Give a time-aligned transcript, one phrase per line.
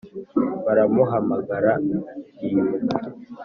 [0.65, 2.95] baramuhamagara ntiyumve